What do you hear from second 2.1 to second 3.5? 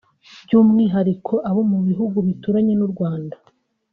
bituranye n’u Rwanda